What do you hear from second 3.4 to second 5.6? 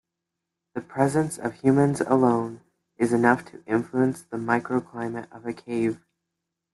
to influence the microclimate of a